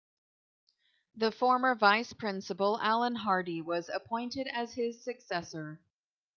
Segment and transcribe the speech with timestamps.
[1.15, 5.79] The former Vice-Principal, Allan Hardy, was appointed as his successor.